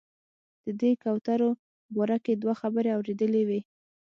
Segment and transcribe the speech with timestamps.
[0.65, 1.49] د دې کوترو
[1.95, 3.59] باره کې دوه خبرې اورېدلې وې.